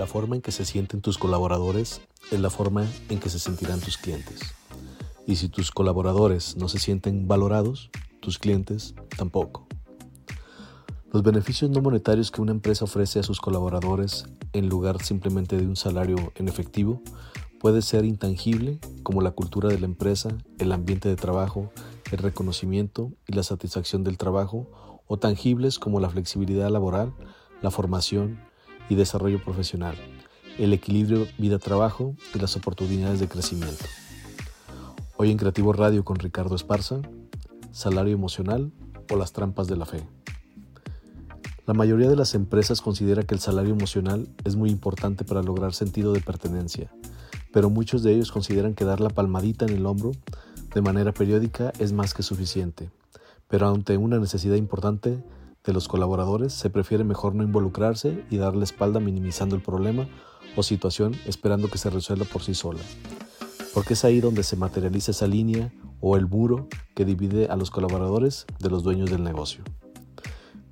[0.00, 2.00] La forma en que se sienten tus colaboradores
[2.30, 4.40] es la forma en que se sentirán tus clientes.
[5.26, 7.90] Y si tus colaboradores no se sienten valorados,
[8.20, 9.66] tus clientes tampoco.
[11.12, 15.66] Los beneficios no monetarios que una empresa ofrece a sus colaboradores en lugar simplemente de
[15.66, 17.02] un salario en efectivo
[17.60, 21.70] puede ser intangible como la cultura de la empresa, el ambiente de trabajo,
[22.10, 27.12] el reconocimiento y la satisfacción del trabajo o tangibles como la flexibilidad laboral,
[27.60, 28.48] la formación
[28.90, 29.94] y desarrollo profesional,
[30.58, 33.84] el equilibrio vida-trabajo y las oportunidades de crecimiento.
[35.16, 37.00] Hoy en Creativo Radio con Ricardo Esparza,
[37.70, 38.72] salario emocional
[39.10, 40.02] o las trampas de la fe.
[41.66, 45.72] La mayoría de las empresas considera que el salario emocional es muy importante para lograr
[45.72, 46.90] sentido de pertenencia,
[47.52, 50.10] pero muchos de ellos consideran que dar la palmadita en el hombro
[50.74, 52.90] de manera periódica es más que suficiente.
[53.46, 55.22] Pero ante una necesidad importante
[55.64, 60.08] de los colaboradores, se prefiere mejor no involucrarse y dar la espalda minimizando el problema
[60.56, 62.80] o situación esperando que se resuelva por sí sola.
[63.74, 67.70] Porque es ahí donde se materializa esa línea o el muro que divide a los
[67.70, 69.62] colaboradores de los dueños del negocio.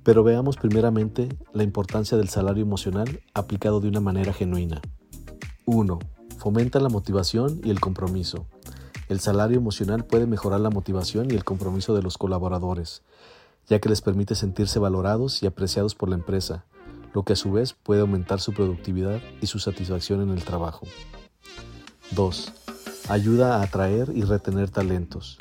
[0.03, 4.81] Pero veamos primeramente la importancia del salario emocional aplicado de una manera genuina.
[5.65, 5.99] 1.
[6.37, 8.47] Fomenta la motivación y el compromiso.
[9.07, 13.03] El salario emocional puede mejorar la motivación y el compromiso de los colaboradores,
[13.69, 16.65] ya que les permite sentirse valorados y apreciados por la empresa,
[17.13, 20.87] lo que a su vez puede aumentar su productividad y su satisfacción en el trabajo.
[22.11, 22.51] 2.
[23.09, 25.37] Ayuda a atraer y retener talentos.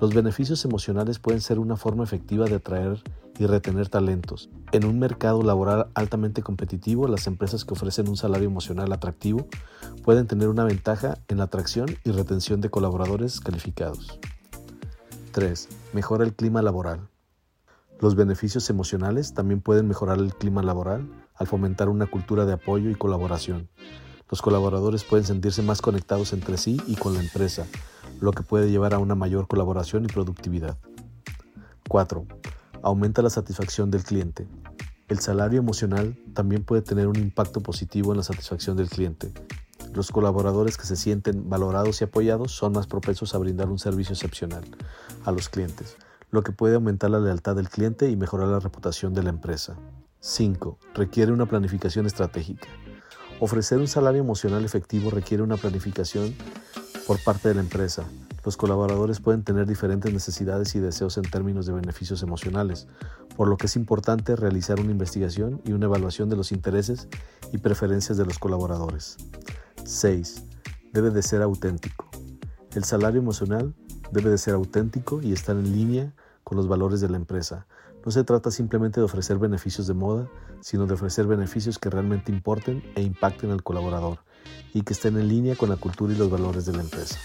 [0.00, 3.02] Los beneficios emocionales pueden ser una forma efectiva de atraer
[3.38, 4.50] y retener talentos.
[4.72, 9.46] En un mercado laboral altamente competitivo, las empresas que ofrecen un salario emocional atractivo
[10.02, 14.18] pueden tener una ventaja en la atracción y retención de colaboradores calificados.
[15.32, 15.68] 3.
[15.92, 17.11] Mejora el clima laboral.
[18.02, 22.90] Los beneficios emocionales también pueden mejorar el clima laboral al fomentar una cultura de apoyo
[22.90, 23.68] y colaboración.
[24.28, 27.64] Los colaboradores pueden sentirse más conectados entre sí y con la empresa,
[28.20, 30.78] lo que puede llevar a una mayor colaboración y productividad.
[31.88, 32.26] 4.
[32.82, 34.48] Aumenta la satisfacción del cliente.
[35.06, 39.32] El salario emocional también puede tener un impacto positivo en la satisfacción del cliente.
[39.94, 44.14] Los colaboradores que se sienten valorados y apoyados son más propensos a brindar un servicio
[44.14, 44.64] excepcional
[45.24, 45.96] a los clientes,
[46.32, 49.76] lo que puede aumentar la lealtad del cliente y mejorar la reputación de la empresa.
[50.20, 50.78] 5.
[50.94, 52.68] Requiere una planificación estratégica.
[53.38, 56.34] Ofrecer un salario emocional efectivo requiere una planificación
[57.06, 58.04] por parte de la empresa.
[58.46, 62.88] Los colaboradores pueden tener diferentes necesidades y deseos en términos de beneficios emocionales,
[63.36, 67.08] por lo que es importante realizar una investigación y una evaluación de los intereses
[67.52, 69.18] y preferencias de los colaboradores.
[69.84, 70.44] 6.
[70.94, 72.08] Debe de ser auténtico.
[72.74, 73.74] El salario emocional
[74.12, 76.12] debe de ser auténtico y estar en línea
[76.44, 77.66] con los valores de la empresa.
[78.04, 80.28] No se trata simplemente de ofrecer beneficios de moda,
[80.60, 84.18] sino de ofrecer beneficios que realmente importen e impacten al colaborador
[84.74, 87.18] y que estén en línea con la cultura y los valores de la empresa.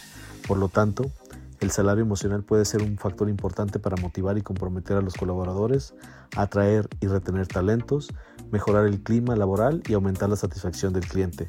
[0.48, 1.12] Por lo tanto,
[1.60, 5.96] el salario emocional puede ser un factor importante para motivar y comprometer a los colaboradores,
[6.36, 8.10] atraer y retener talentos,
[8.52, 11.48] mejorar el clima laboral y aumentar la satisfacción del cliente.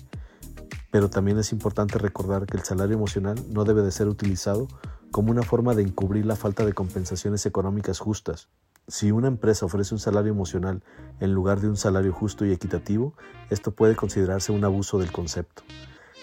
[0.91, 4.69] Pero también es importante recordar que el salario emocional no debe de ser utilizado
[5.11, 8.49] como una forma de encubrir la falta de compensaciones económicas justas.
[8.87, 10.83] Si una empresa ofrece un salario emocional
[11.21, 13.15] en lugar de un salario justo y equitativo,
[13.51, 15.63] esto puede considerarse un abuso del concepto.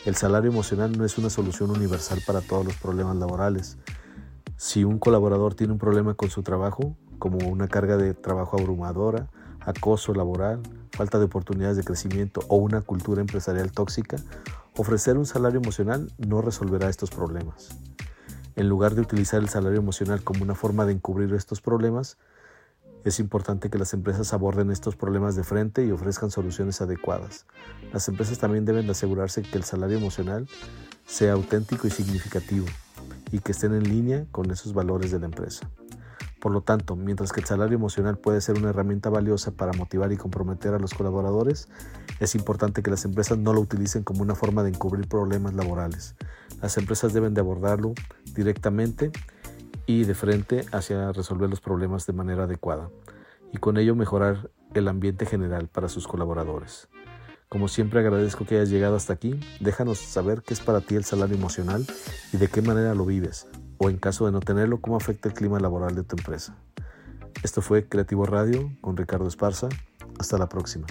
[0.05, 3.77] El salario emocional no es una solución universal para todos los problemas laborales.
[4.57, 9.29] Si un colaborador tiene un problema con su trabajo, como una carga de trabajo abrumadora,
[9.61, 14.17] acoso laboral, falta de oportunidades de crecimiento o una cultura empresarial tóxica,
[14.77, 17.69] ofrecer un salario emocional no resolverá estos problemas.
[18.55, 22.17] En lugar de utilizar el salario emocional como una forma de encubrir estos problemas,
[23.03, 27.45] es importante que las empresas aborden estos problemas de frente y ofrezcan soluciones adecuadas.
[27.93, 30.47] Las empresas también deben de asegurarse que el salario emocional
[31.05, 32.65] sea auténtico y significativo
[33.31, 35.69] y que estén en línea con esos valores de la empresa.
[36.39, 40.11] Por lo tanto, mientras que el salario emocional puede ser una herramienta valiosa para motivar
[40.11, 41.69] y comprometer a los colaboradores,
[42.19, 46.15] es importante que las empresas no lo utilicen como una forma de encubrir problemas laborales.
[46.61, 47.93] Las empresas deben de abordarlo
[48.35, 49.11] directamente
[49.85, 52.89] y de frente hacia resolver los problemas de manera adecuada
[53.51, 56.89] y con ello mejorar el ambiente general para sus colaboradores.
[57.47, 61.05] Como siempre agradezco que hayas llegado hasta aquí, déjanos saber qué es para ti el
[61.05, 61.85] salario emocional
[62.33, 63.47] y de qué manera lo vives,
[63.77, 66.57] o en caso de no tenerlo, cómo afecta el clima laboral de tu empresa.
[67.43, 69.69] Esto fue Creativo Radio con Ricardo Esparza.
[70.19, 70.87] Hasta la próxima.